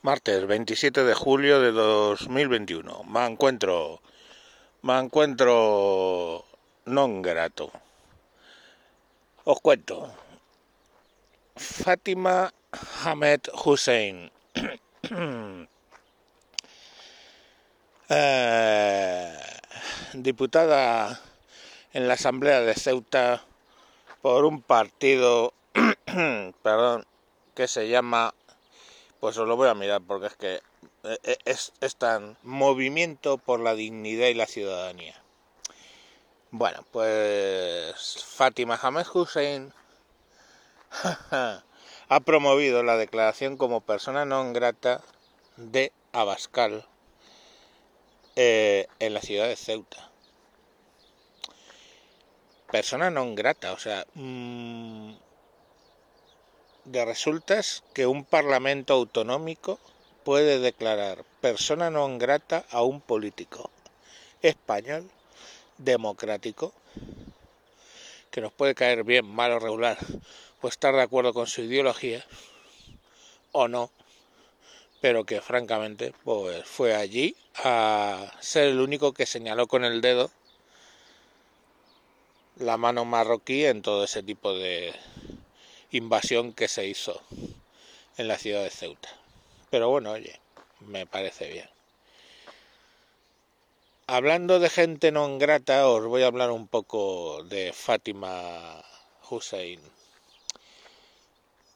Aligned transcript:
Martes 0.00 0.46
27 0.46 1.02
de 1.02 1.12
julio 1.12 1.60
de 1.60 1.72
2021. 1.72 3.02
Me 3.02 3.26
encuentro. 3.26 4.00
Me 4.82 4.96
encuentro 4.96 6.44
non 6.86 7.20
grato. 7.20 7.72
Os 9.42 9.58
cuento. 9.58 10.14
Fátima 11.56 12.54
Hamed 13.02 13.50
Hussein. 13.64 14.30
eh, 18.08 19.38
diputada 20.12 21.20
en 21.92 22.06
la 22.06 22.14
Asamblea 22.14 22.60
de 22.60 22.74
Ceuta 22.74 23.42
por 24.22 24.44
un 24.44 24.62
partido, 24.62 25.54
perdón, 26.62 27.04
que 27.56 27.66
se 27.66 27.88
llama 27.88 28.32
pues 29.20 29.36
os 29.36 29.48
lo 29.48 29.56
voy 29.56 29.68
a 29.68 29.74
mirar 29.74 30.00
porque 30.00 30.26
es 30.26 30.36
que 30.36 30.54
eh, 31.04 31.18
eh, 31.22 31.38
es, 31.44 31.72
es 31.80 31.96
tan 31.96 32.36
movimiento 32.42 33.38
por 33.38 33.60
la 33.60 33.74
dignidad 33.74 34.28
y 34.28 34.34
la 34.34 34.46
ciudadanía. 34.46 35.22
Bueno, 36.50 36.84
pues 36.92 38.24
Fátima 38.24 38.78
Hamed 38.80 39.06
Hussein 39.12 39.72
ha 41.30 42.20
promovido 42.20 42.82
la 42.82 42.96
declaración 42.96 43.56
como 43.56 43.82
persona 43.82 44.24
non 44.24 44.56
grata 44.56 45.04
de 45.56 45.92
Abascal 46.12 46.88
eh, 48.36 48.86
en 48.98 49.12
la 49.12 49.20
ciudad 49.20 49.48
de 49.48 49.56
Ceuta. 49.56 50.10
Persona 52.72 53.10
non 53.10 53.34
grata, 53.34 53.72
o 53.72 53.78
sea, 53.78 54.06
mmm, 54.14 55.12
de 56.92 57.04
resultas 57.04 57.84
que 57.92 58.06
un 58.06 58.24
parlamento 58.24 58.94
autonómico 58.94 59.78
puede 60.24 60.58
declarar 60.58 61.24
persona 61.40 61.92
non 61.92 62.16
grata 62.16 62.64
a 62.72 62.80
un 62.80 63.04
político 63.04 63.68
español 64.40 65.04
democrático. 65.76 66.72
Que 68.32 68.40
nos 68.40 68.52
puede 68.52 68.74
caer 68.74 69.04
bien, 69.04 69.24
mal 69.24 69.52
o 69.52 69.58
regular, 69.60 69.96
pues 70.60 70.76
estar 70.76 70.94
de 70.94 71.04
acuerdo 71.04 71.32
con 71.32 71.46
su 71.46 71.62
ideología 71.62 72.24
o 73.52 73.68
no, 73.68 73.90
pero 75.00 75.24
que 75.24 75.40
francamente 75.40 76.12
pues 76.24 76.64
fue 76.64 76.94
allí 76.96 77.36
a 77.64 78.32
ser 78.40 78.68
el 78.68 78.80
único 78.80 79.12
que 79.12 79.26
señaló 79.26 79.66
con 79.66 79.84
el 79.84 80.00
dedo 80.00 80.30
la 82.58 82.76
mano 82.76 83.04
marroquí 83.04 83.64
en 83.64 83.82
todo 83.82 84.04
ese 84.04 84.22
tipo 84.22 84.52
de, 84.52 84.92
invasión 85.90 86.52
que 86.52 86.68
se 86.68 86.86
hizo 86.86 87.20
en 88.16 88.28
la 88.28 88.38
ciudad 88.38 88.62
de 88.62 88.70
Ceuta. 88.70 89.08
Pero 89.70 89.88
bueno, 89.88 90.12
oye, 90.12 90.38
me 90.80 91.06
parece 91.06 91.48
bien. 91.50 91.68
Hablando 94.06 94.58
de 94.58 94.70
gente 94.70 95.12
no 95.12 95.38
grata, 95.38 95.86
os 95.88 96.04
voy 96.06 96.22
a 96.22 96.28
hablar 96.28 96.50
un 96.50 96.66
poco 96.66 97.42
de 97.44 97.72
Fátima 97.72 98.82
Hussein. 99.28 99.80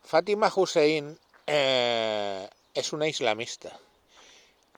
Fátima 0.02 0.52
Hussein 0.54 1.18
eh, 1.46 2.48
es 2.74 2.92
una 2.92 3.06
islamista 3.08 3.78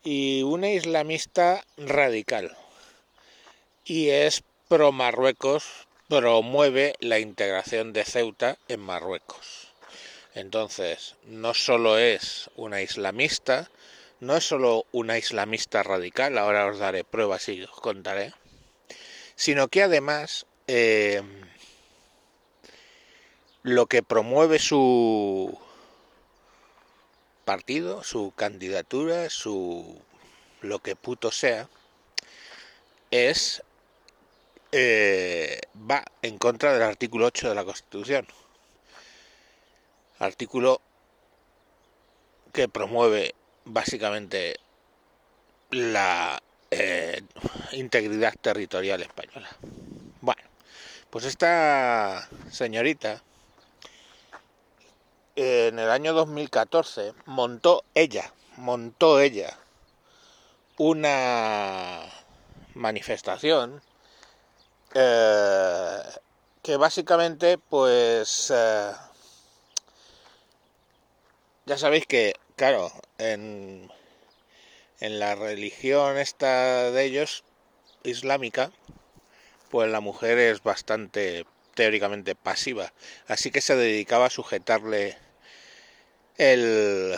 y 0.02 0.42
una 0.42 0.70
islamista 0.70 1.64
radical 1.76 2.56
y 3.84 4.08
es 4.08 4.42
pro 4.68 4.92
Marruecos 4.92 5.86
promueve 6.08 6.94
la 7.00 7.18
integración 7.18 7.92
de 7.92 8.04
Ceuta 8.04 8.58
en 8.68 8.80
Marruecos. 8.80 9.72
Entonces, 10.34 11.14
no 11.24 11.54
solo 11.54 11.98
es 11.98 12.50
una 12.56 12.82
islamista, 12.82 13.70
no 14.20 14.36
es 14.36 14.44
solo 14.44 14.84
una 14.92 15.16
islamista 15.16 15.82
radical, 15.82 16.38
ahora 16.38 16.66
os 16.66 16.78
daré 16.78 17.04
pruebas 17.04 17.48
y 17.48 17.62
os 17.62 17.70
contaré, 17.70 18.32
sino 19.36 19.68
que 19.68 19.82
además 19.82 20.46
eh, 20.66 21.22
lo 23.62 23.86
que 23.86 24.02
promueve 24.02 24.58
su 24.58 25.58
partido, 27.44 28.02
su 28.02 28.32
candidatura, 28.34 29.30
su 29.30 30.00
lo 30.60 30.80
que 30.80 30.96
puto 30.96 31.30
sea, 31.30 31.68
es 33.10 33.62
eh, 34.76 35.60
va 35.88 36.04
en 36.20 36.36
contra 36.36 36.72
del 36.72 36.82
artículo 36.82 37.26
8 37.26 37.48
de 37.48 37.54
la 37.54 37.64
Constitución. 37.64 38.26
Artículo 40.18 40.80
que 42.52 42.68
promueve 42.68 43.36
básicamente 43.64 44.56
la 45.70 46.42
eh, 46.72 47.22
integridad 47.70 48.34
territorial 48.40 49.00
española. 49.02 49.48
Bueno, 50.20 50.42
pues 51.08 51.24
esta 51.26 52.28
señorita 52.50 53.22
en 55.36 55.78
el 55.78 55.88
año 55.88 56.14
2014 56.14 57.14
montó 57.26 57.84
ella, 57.94 58.32
montó 58.56 59.20
ella 59.20 59.56
una 60.78 62.00
manifestación 62.74 63.80
eh, 64.94 65.98
que 66.62 66.76
básicamente 66.76 67.58
pues 67.58 68.52
eh, 68.54 68.92
ya 71.66 71.76
sabéis 71.76 72.06
que 72.06 72.34
claro 72.56 72.92
en, 73.18 73.90
en 75.00 75.18
la 75.18 75.34
religión 75.34 76.16
esta 76.16 76.90
de 76.92 77.04
ellos 77.04 77.44
islámica 78.04 78.70
pues 79.70 79.90
la 79.90 80.00
mujer 80.00 80.38
es 80.38 80.62
bastante 80.62 81.44
teóricamente 81.74 82.36
pasiva. 82.36 82.92
Así 83.26 83.50
que 83.50 83.60
se 83.60 83.74
dedicaba 83.74 84.26
a 84.26 84.30
sujetarle 84.30 85.18
el 86.38 87.16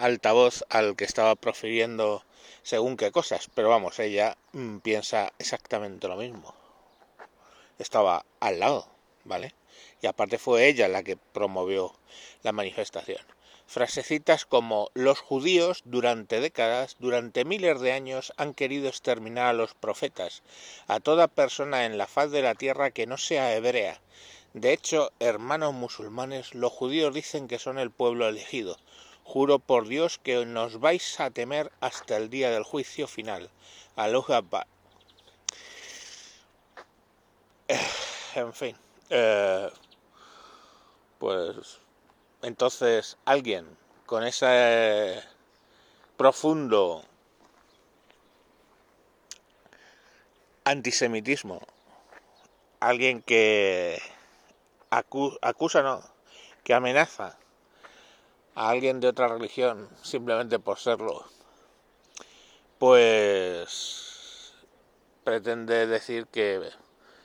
altavoz 0.00 0.64
al 0.68 0.96
que 0.96 1.04
estaba 1.04 1.36
profiriendo 1.36 2.24
según 2.64 2.96
qué 2.96 3.12
cosas. 3.12 3.48
Pero 3.54 3.68
vamos 3.68 4.00
ella 4.00 4.36
mm, 4.52 4.78
piensa 4.78 5.32
exactamente 5.38 6.08
lo 6.08 6.16
mismo 6.16 6.61
estaba 7.78 8.24
al 8.40 8.60
lado, 8.60 8.86
¿vale? 9.24 9.54
Y 10.00 10.06
aparte 10.06 10.38
fue 10.38 10.68
ella 10.68 10.88
la 10.88 11.02
que 11.02 11.16
promovió 11.16 11.94
la 12.42 12.52
manifestación. 12.52 13.20
Frasecitas 13.66 14.44
como 14.44 14.90
los 14.92 15.20
judíos 15.20 15.82
durante 15.86 16.40
décadas, 16.40 16.96
durante 16.98 17.44
miles 17.44 17.80
de 17.80 17.92
años, 17.92 18.32
han 18.36 18.52
querido 18.52 18.88
exterminar 18.88 19.46
a 19.46 19.52
los 19.54 19.74
profetas, 19.74 20.42
a 20.88 21.00
toda 21.00 21.28
persona 21.28 21.86
en 21.86 21.96
la 21.96 22.06
faz 22.06 22.30
de 22.30 22.42
la 22.42 22.54
tierra 22.54 22.90
que 22.90 23.06
no 23.06 23.16
sea 23.16 23.54
hebrea. 23.56 24.00
De 24.52 24.74
hecho, 24.74 25.10
hermanos 25.20 25.72
musulmanes, 25.72 26.54
los 26.54 26.70
judíos 26.70 27.14
dicen 27.14 27.48
que 27.48 27.58
son 27.58 27.78
el 27.78 27.90
pueblo 27.90 28.28
elegido. 28.28 28.76
Juro 29.24 29.58
por 29.58 29.88
Dios 29.88 30.18
que 30.18 30.44
nos 30.44 30.78
vais 30.78 31.18
a 31.20 31.30
temer 31.30 31.72
hasta 31.80 32.18
el 32.18 32.28
día 32.28 32.50
del 32.50 32.64
juicio 32.64 33.06
final. 33.06 33.48
Aloha 33.96 34.42
en 38.34 38.52
fin, 38.52 38.76
eh, 39.10 39.70
pues 41.18 41.78
entonces 42.42 43.16
alguien 43.24 43.76
con 44.06 44.24
ese 44.24 45.22
profundo 46.16 47.04
antisemitismo, 50.64 51.60
alguien 52.80 53.22
que 53.22 54.00
acusa, 54.90 55.82
no, 55.82 56.02
que 56.64 56.74
amenaza 56.74 57.38
a 58.54 58.68
alguien 58.68 59.00
de 59.00 59.08
otra 59.08 59.28
religión 59.28 59.88
simplemente 60.02 60.58
por 60.58 60.78
serlo, 60.78 61.24
pues 62.78 64.54
pretende 65.24 65.86
decir 65.86 66.26
que 66.26 66.70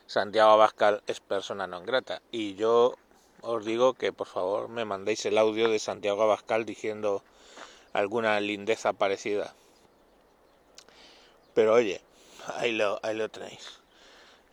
Santiago 0.08 0.52
Abascal 0.52 1.04
es 1.06 1.20
persona 1.20 1.68
non 1.68 1.84
grata. 1.84 2.24
Y 2.32 2.56
yo 2.56 2.96
os 3.44 3.66
digo 3.68 3.94
que 3.94 4.16
por 4.16 4.28
favor 4.28 4.72
me 4.72 4.88
mandéis 4.88 5.26
el 5.28 5.38
audio 5.38 5.68
de 5.68 5.80
Santiago 5.80 6.24
Abascal 6.24 6.64
diciendo 6.64 7.24
alguna 7.92 8.40
lindeza 8.40 8.94
parecida. 8.94 9.54
Pero 11.54 11.74
oye, 11.74 12.00
ahí 12.56 12.72
lo, 12.72 13.00
ahí 13.04 13.18
lo 13.18 13.28
tenéis. 13.28 13.82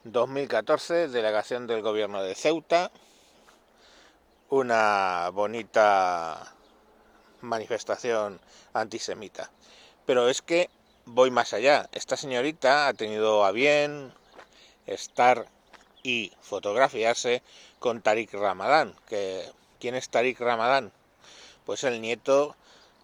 2014, 0.03 1.07
delegación 1.09 1.69
del 1.69 1.83
gobierno 1.83 2.21
de 2.21 2.35
Ceuta, 2.35 2.91
una 4.51 5.31
bonita 5.33 6.53
manifestación 7.43 8.41
antisemita. 8.73 9.53
Pero 10.05 10.29
es 10.29 10.43
que 10.43 10.69
voy 11.07 11.31
más 11.31 11.53
allá. 11.55 11.89
Esta 11.93 12.17
señorita 12.17 12.89
ha 12.89 12.95
tenido 12.95 13.45
a 13.45 13.53
bien 13.53 14.13
estar 14.87 15.47
y 16.03 16.33
fotografiarse 16.41 17.43
con 17.79 18.03
Tariq 18.03 18.33
Ramadán. 18.35 18.95
¿Quién 19.09 19.95
es 19.95 20.09
Tariq 20.09 20.41
Ramadán? 20.41 20.93
Pues 21.65 21.85
el 21.85 22.01
nieto 22.01 22.57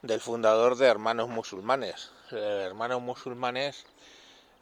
del 0.03 0.21
fundador 0.21 0.77
de 0.77 0.87
Hermanos 0.87 1.29
Musulmanes. 1.29 2.11
Hermanos 2.31 3.03
Musulmanes 3.03 3.85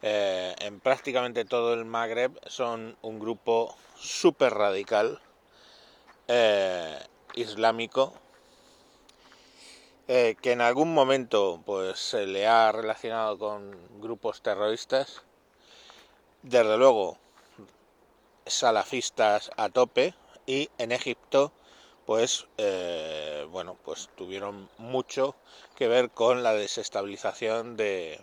eh, 0.01 0.55
en 0.59 0.79
prácticamente 0.79 1.43
todo 1.43 1.73
el 1.73 1.83
Magreb 1.83 2.31
son 2.47 2.95
un 3.01 3.19
grupo 3.19 3.75
súper 3.97 4.53
radical 4.53 5.19
eh, 6.29 6.97
islámico 7.35 8.13
eh, 10.07 10.37
que 10.41 10.53
en 10.53 10.61
algún 10.61 10.93
momento 10.93 11.61
pues 11.65 11.99
se 11.99 12.25
le 12.25 12.47
ha 12.47 12.71
relacionado 12.71 13.37
con 13.37 13.77
grupos 13.99 14.41
terroristas 14.41 15.21
desde 16.43 16.77
luego 16.77 17.17
salafistas 18.45 19.51
a 19.57 19.69
tope 19.69 20.13
y 20.45 20.69
en 20.77 20.91
Egipto 20.91 21.51
pues 22.05 22.47
bueno 23.51 23.77
pues 23.83 24.09
tuvieron 24.15 24.69
mucho 24.77 25.35
que 25.75 25.87
ver 25.87 26.09
con 26.09 26.43
la 26.43 26.53
desestabilización 26.53 27.77
de, 27.77 28.19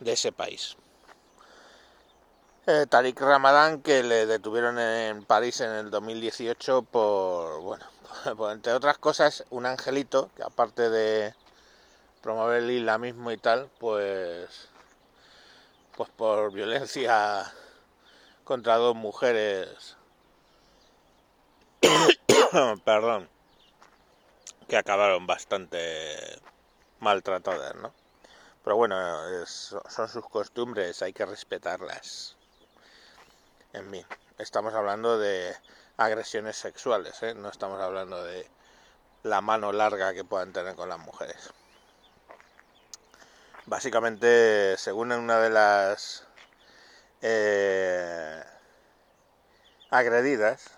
de 0.00 0.12
ese 0.12 0.32
país. 0.32 0.76
Eh, 2.66 2.84
Tariq 2.86 3.18
Ramadán, 3.18 3.80
que 3.80 4.02
le 4.02 4.26
detuvieron 4.26 4.78
en 4.78 5.24
París 5.24 5.60
en 5.62 5.70
el 5.70 5.90
2018 5.90 6.82
por, 6.82 7.62
bueno, 7.62 7.86
entre 8.52 8.74
otras 8.74 8.98
cosas, 8.98 9.44
un 9.48 9.64
angelito, 9.64 10.28
que 10.36 10.42
aparte 10.42 10.90
de 10.90 11.32
promover 12.20 12.62
el 12.62 12.70
islamismo 12.70 13.32
y 13.32 13.38
tal, 13.38 13.70
pues, 13.78 14.68
pues 15.98 16.10
por 16.10 16.52
violencia 16.52 17.52
contra 18.44 18.76
dos 18.76 18.94
mujeres, 18.94 19.96
perdón, 22.84 23.28
que 24.68 24.76
acabaron 24.76 25.26
bastante 25.26 26.40
maltratadas, 27.00 27.74
¿no? 27.74 27.92
Pero 28.62 28.76
bueno, 28.76 28.96
son 29.44 30.08
sus 30.08 30.24
costumbres, 30.28 31.02
hay 31.02 31.12
que 31.12 31.26
respetarlas. 31.26 32.36
En 33.72 33.90
mí, 33.90 34.06
estamos 34.38 34.74
hablando 34.74 35.18
de 35.18 35.52
agresiones 35.96 36.56
sexuales, 36.56 37.20
¿eh? 37.24 37.34
no 37.34 37.48
estamos 37.48 37.80
hablando 37.80 38.22
de 38.22 38.48
la 39.24 39.40
mano 39.40 39.72
larga 39.72 40.14
que 40.14 40.22
puedan 40.22 40.52
tener 40.52 40.76
con 40.76 40.88
las 40.90 41.00
mujeres. 41.00 41.52
Básicamente, 43.68 44.78
según 44.78 45.12
una 45.12 45.40
de 45.40 45.50
las 45.50 46.24
eh, 47.20 48.42
agredidas, 49.90 50.70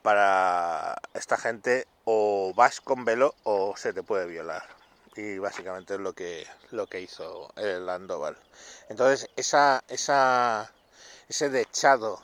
para 0.00 0.96
esta 1.12 1.36
gente 1.36 1.86
o 2.04 2.54
vas 2.56 2.80
con 2.80 3.04
velo 3.04 3.34
o 3.42 3.76
se 3.76 3.92
te 3.92 4.02
puede 4.02 4.24
violar 4.24 4.62
y 5.14 5.36
básicamente 5.36 5.94
es 5.94 6.00
lo 6.00 6.14
que 6.14 6.46
lo 6.70 6.86
que 6.86 7.02
hizo 7.02 7.52
el 7.56 7.86
Andoval. 7.90 8.38
Entonces, 8.88 9.28
esa, 9.36 9.84
esa, 9.88 10.72
ese 11.28 11.50
dechado 11.50 12.18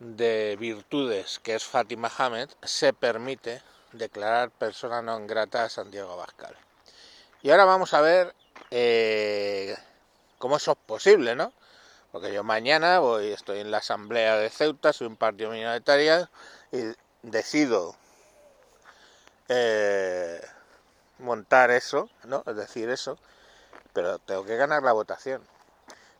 de 0.00 0.56
virtudes 0.60 1.38
que 1.42 1.54
es 1.54 1.64
Fátima 1.64 2.12
Hamed 2.18 2.50
se 2.62 2.92
permite 2.92 3.62
declarar 3.92 4.50
persona 4.50 5.00
no 5.00 5.18
grata 5.26 5.64
a 5.64 5.70
Santiago 5.70 6.12
Abascal. 6.12 6.65
Y 7.46 7.50
ahora 7.52 7.64
vamos 7.64 7.94
a 7.94 8.00
ver 8.00 8.34
eh, 8.72 9.76
cómo 10.36 10.56
eso 10.56 10.72
es 10.72 10.78
posible, 10.78 11.36
¿no? 11.36 11.52
Porque 12.10 12.32
yo 12.32 12.42
mañana 12.42 12.98
voy, 12.98 13.28
estoy 13.28 13.60
en 13.60 13.70
la 13.70 13.78
asamblea 13.78 14.36
de 14.36 14.50
Ceuta, 14.50 14.92
soy 14.92 15.06
un 15.06 15.14
partido 15.14 15.52
minoritario 15.52 16.28
y 16.72 16.78
decido 17.22 17.94
eh, 19.48 20.44
montar 21.20 21.70
eso, 21.70 22.10
¿no? 22.24 22.42
Es 22.48 22.56
decir, 22.56 22.90
eso, 22.90 23.16
pero 23.92 24.18
tengo 24.18 24.44
que 24.44 24.56
ganar 24.56 24.82
la 24.82 24.90
votación. 24.90 25.40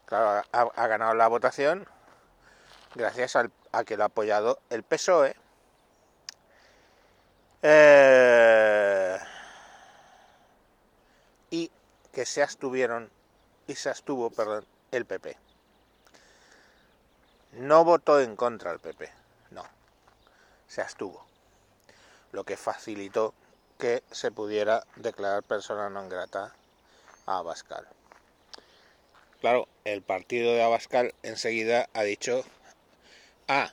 Claro, 0.04 0.44
ha, 0.52 0.86
ganado 0.86 1.14
la 1.14 1.26
votación 1.26 1.88
gracias 2.94 3.34
a 3.34 3.84
que 3.84 3.96
lo 3.96 4.04
ha 4.04 4.06
apoyado 4.06 4.60
el 4.70 4.84
PSOE. 4.84 5.34
Eh, 7.62 8.75
y 11.50 11.70
que 12.12 12.26
se 12.26 12.42
abstuvieron 12.42 13.10
y 13.66 13.74
se 13.74 13.90
abstuvo, 13.90 14.30
perdón, 14.30 14.64
el 14.90 15.04
PP. 15.04 15.36
No 17.52 17.84
votó 17.84 18.20
en 18.20 18.36
contra 18.36 18.72
el 18.72 18.80
PP, 18.80 19.10
no, 19.50 19.64
se 20.68 20.82
abstuvo, 20.82 21.26
lo 22.32 22.44
que 22.44 22.56
facilitó 22.56 23.34
que 23.78 24.02
se 24.10 24.30
pudiera 24.30 24.84
declarar 24.96 25.42
persona 25.42 25.88
non 25.92 26.08
grata 26.08 26.56
a 27.28 27.38
Abascal. 27.40 27.84
Claro, 29.40 29.68
el 29.84 30.00
partido 30.00 30.52
de 30.52 30.62
Abascal 30.62 31.14
enseguida 31.22 31.88
ha 31.92 32.02
dicho, 32.02 32.44
ah, 33.48 33.72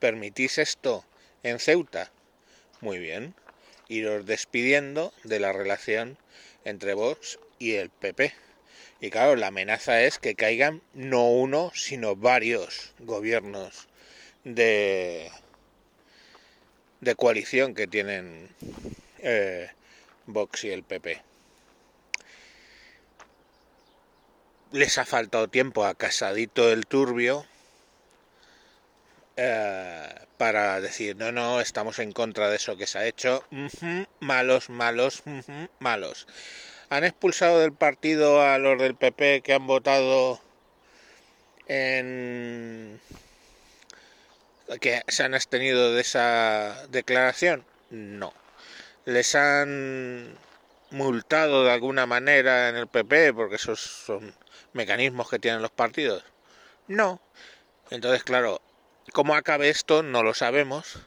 ¿permitís 0.00 0.58
esto 0.58 1.04
en 1.42 1.60
Ceuta? 1.60 2.10
Muy 2.80 2.98
bien, 2.98 3.34
iros 3.88 4.24
despidiendo 4.26 5.12
de 5.24 5.40
la 5.40 5.52
relación 5.52 6.16
entre 6.66 6.94
Vox 6.94 7.38
y 7.58 7.74
el 7.74 7.90
PP. 7.90 8.34
Y 9.00 9.10
claro, 9.10 9.36
la 9.36 9.48
amenaza 9.48 10.02
es 10.02 10.18
que 10.18 10.34
caigan 10.34 10.82
no 10.94 11.30
uno, 11.30 11.70
sino 11.74 12.16
varios 12.16 12.92
gobiernos 12.98 13.88
de, 14.44 15.30
de 17.00 17.14
coalición 17.14 17.74
que 17.74 17.86
tienen 17.86 18.48
eh, 19.20 19.70
Vox 20.26 20.64
y 20.64 20.70
el 20.70 20.82
PP. 20.82 21.22
Les 24.72 24.98
ha 24.98 25.04
faltado 25.04 25.48
tiempo 25.48 25.84
a 25.84 25.94
Casadito 25.94 26.72
el 26.72 26.86
Turbio 26.86 27.46
eh, 29.36 30.08
para 30.36 30.80
decir, 30.80 31.16
no, 31.16 31.32
no, 31.32 31.60
estamos 31.60 31.98
en 31.98 32.12
contra 32.12 32.48
de 32.48 32.56
eso 32.56 32.76
que 32.76 32.86
se 32.86 32.98
ha 32.98 33.06
hecho. 33.06 33.44
malos, 34.20 34.70
malos, 34.70 35.22
malos. 35.78 36.26
Han 36.88 37.04
expulsado 37.04 37.60
del 37.60 37.72
partido 37.72 38.42
a 38.42 38.58
los 38.58 38.80
del 38.80 38.94
PP 38.94 39.42
que 39.42 39.54
han 39.54 39.66
votado 39.66 40.40
en 41.66 43.00
que 44.80 45.02
se 45.08 45.22
han 45.22 45.34
abstenido 45.34 45.94
de 45.94 46.00
esa 46.00 46.86
declaración. 46.88 47.64
No 47.90 48.32
les 49.06 49.36
han 49.36 50.36
multado 50.90 51.64
de 51.64 51.70
alguna 51.70 52.06
manera 52.06 52.68
en 52.68 52.76
el 52.76 52.88
PP, 52.88 53.32
porque 53.32 53.54
esos 53.54 53.80
son 53.80 54.34
mecanismos 54.72 55.30
que 55.30 55.38
tienen 55.38 55.62
los 55.62 55.70
partidos. 55.70 56.24
No. 56.88 57.20
Entonces, 57.90 58.24
claro, 58.24 58.60
cómo 59.12 59.34
acabe 59.34 59.68
esto 59.68 60.02
no 60.02 60.22
lo 60.22 60.34
sabemos, 60.34 60.98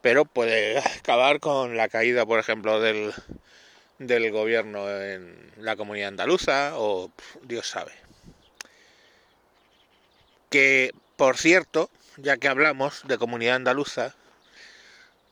pero 0.00 0.24
puede 0.24 0.78
acabar 0.78 1.40
con 1.40 1.76
la 1.76 1.88
caída, 1.88 2.26
por 2.26 2.38
ejemplo, 2.38 2.80
del, 2.80 3.12
del 3.98 4.30
gobierno 4.30 4.90
en 4.90 5.52
la 5.56 5.76
comunidad 5.76 6.08
andaluza 6.08 6.72
o 6.74 7.10
Dios 7.42 7.68
sabe. 7.68 7.92
Que, 10.50 10.92
por 11.16 11.36
cierto, 11.36 11.90
ya 12.16 12.36
que 12.36 12.48
hablamos 12.48 13.02
de 13.06 13.18
comunidad 13.18 13.56
andaluza, 13.56 14.14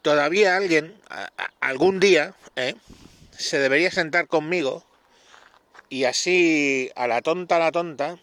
todavía 0.03 0.57
alguien, 0.57 0.97
algún 1.61 2.01
día, 2.01 2.35
¿eh? 2.57 2.75
se 3.31 3.59
debería 3.59 3.91
sentar 3.91 4.27
conmigo 4.27 4.85
y 5.89 6.05
así, 6.05 6.91
a 6.97 7.07
la 7.07 7.21
tonta, 7.21 7.57
a 7.57 7.59
la 7.59 7.71
tonta, 7.71 8.19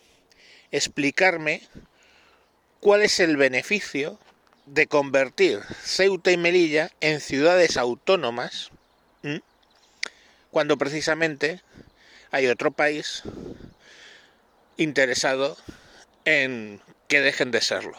explicarme 0.71 1.61
cuál 2.79 3.01
es 3.01 3.19
el 3.19 3.37
beneficio 3.37 4.17
de 4.65 4.87
convertir 4.87 5.61
Ceuta 5.83 6.31
y 6.31 6.37
Melilla 6.37 6.91
en 7.01 7.19
ciudades 7.19 7.77
autónomas 7.77 8.71
cuando 10.51 10.77
precisamente 10.77 11.61
hay 12.31 12.47
otro 12.47 12.71
país 12.71 13.23
interesado 14.77 15.57
en 16.25 16.81
que 17.07 17.21
dejen 17.21 17.51
de 17.51 17.61
serlo. 17.61 17.97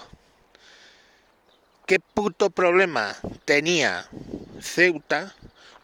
¿Qué 1.86 2.00
puto 2.00 2.50
problema 2.50 3.16
tenía 3.44 4.08
Ceuta 4.60 5.34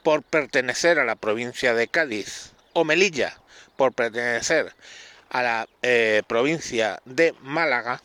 por 0.02 0.22
pertenecer 0.22 0.98
a 0.98 1.04
la 1.04 1.16
provincia 1.16 1.74
de 1.74 1.88
Cádiz 1.88 2.52
o 2.72 2.84
Melilla 2.84 3.36
por 3.76 3.92
pertenecer 3.92 4.72
a 5.30 5.42
la 5.42 5.68
eh, 5.82 6.22
provincia 6.28 7.00
de 7.04 7.34
Málaga 7.42 8.00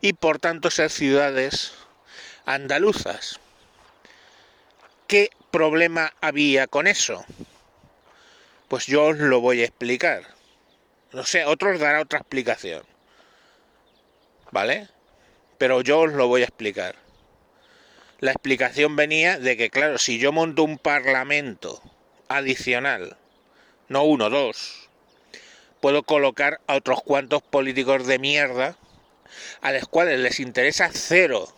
y 0.00 0.12
por 0.12 0.38
tanto 0.38 0.70
ser 0.70 0.90
ciudades 0.90 1.72
andaluzas? 2.46 3.40
¿Qué 5.06 5.30
problema 5.50 6.12
había 6.20 6.66
con 6.66 6.86
eso? 6.86 7.24
Pues 8.68 8.86
yo 8.86 9.06
os 9.06 9.18
lo 9.18 9.40
voy 9.40 9.62
a 9.62 9.64
explicar. 9.64 10.22
No 11.12 11.24
sé, 11.24 11.44
otros 11.46 11.80
dará 11.80 12.02
otra 12.02 12.18
explicación. 12.18 12.84
¿Vale? 14.50 14.88
Pero 15.56 15.80
yo 15.80 16.00
os 16.00 16.12
lo 16.12 16.28
voy 16.28 16.42
a 16.42 16.44
explicar. 16.44 16.96
la 18.20 18.32
explicación 18.32 18.96
venía 18.96 19.38
de 19.38 19.56
que, 19.56 19.70
claro, 19.70 19.98
si 19.98 20.18
yo 20.18 20.32
monto 20.32 20.64
un 20.64 20.76
parlamento 20.78 21.80
adicional, 22.28 23.16
no 23.88 24.02
uno, 24.02 24.28
dos, 24.28 24.88
puedo 25.80 26.02
colocar 26.02 26.60
a 26.66 26.74
otros 26.74 27.00
cuantos 27.02 27.42
políticos 27.42 28.06
de 28.06 28.18
mierda 28.18 28.76
a 29.60 29.72
los 29.72 29.88
cuales 29.88 30.20
les 30.20 30.40
interesa 30.40 30.90
cero 30.92 31.48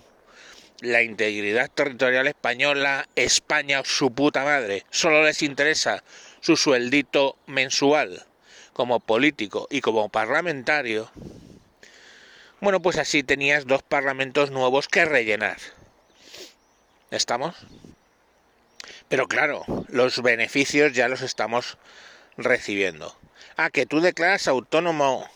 la 0.81 1.03
integridad 1.03 1.71
territorial 1.71 2.27
española, 2.27 3.09
España, 3.15 3.83
su 3.85 4.13
puta 4.13 4.45
madre. 4.45 4.85
Solo 4.91 5.25
les 5.25 5.43
interesa 5.43 6.03
su 6.41 6.57
sueldito 6.57 7.37
mensual 7.47 8.25
como 8.73 9.01
político 9.01 9.69
y 9.71 9.81
como 9.81 10.09
parlamentario. 10.09 11.11
Bueno, 12.61 12.81
pues 12.81 12.99
así 12.99 13.23
tenías 13.23 13.67
dos 13.67 13.83
parlamentos 13.83 14.51
nuevos 14.51 14.89
que 14.89 15.05
rellenar. 15.05 15.59
¿Estamos? 17.11 17.57
Pero 19.09 19.27
claro, 19.27 19.65
los 19.89 20.23
beneficios 20.23 20.93
ya 20.93 21.09
los 21.09 21.23
estamos 21.23 21.79
recibiendo. 22.37 23.17
Ah, 23.57 23.71
que 23.71 23.85
tú 23.85 24.01
declaras 24.01 24.49
autónomo 24.49 25.29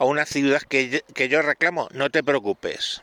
a 0.00 0.04
una 0.06 0.24
ciudad 0.24 0.62
que, 0.62 1.04
que 1.14 1.28
yo 1.28 1.42
reclamo, 1.42 1.90
no 1.92 2.08
te 2.08 2.24
preocupes, 2.24 3.02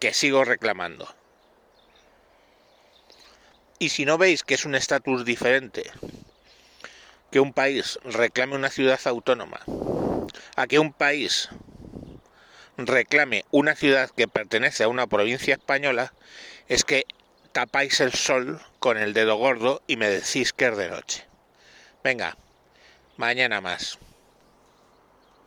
que 0.00 0.14
sigo 0.14 0.42
reclamando. 0.42 1.14
Y 3.78 3.90
si 3.90 4.06
no 4.06 4.16
veis 4.16 4.42
que 4.42 4.54
es 4.54 4.64
un 4.64 4.74
estatus 4.74 5.26
diferente, 5.26 5.90
que 7.30 7.40
un 7.40 7.52
país 7.52 7.98
reclame 8.04 8.56
una 8.56 8.70
ciudad 8.70 8.98
autónoma, 9.04 9.60
a 10.56 10.66
que 10.66 10.78
un 10.78 10.94
país 10.94 11.50
reclame 12.78 13.44
una 13.50 13.74
ciudad 13.74 14.08
que 14.08 14.28
pertenece 14.28 14.84
a 14.84 14.88
una 14.88 15.08
provincia 15.08 15.56
española, 15.56 16.14
es 16.68 16.84
que 16.84 17.04
tapáis 17.52 18.00
el 18.00 18.14
sol 18.14 18.62
con 18.78 18.96
el 18.96 19.12
dedo 19.12 19.36
gordo 19.36 19.82
y 19.86 19.96
me 19.96 20.08
decís 20.08 20.54
que 20.54 20.68
es 20.68 20.76
de 20.78 20.88
noche. 20.88 21.26
Venga, 22.02 22.38
mañana 23.18 23.60
más. 23.60 23.98